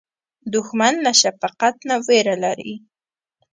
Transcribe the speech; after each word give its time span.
دښمن 0.53 0.93
له 1.05 1.11
شفقت 1.21 1.75
نه 1.89 1.95
وېره 2.07 2.35
لري 2.43 2.73